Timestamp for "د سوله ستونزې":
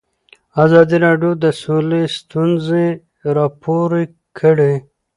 1.43-2.85